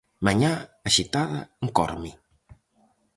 [0.25, 0.51] Mañá
[0.87, 2.11] axitada en Corme.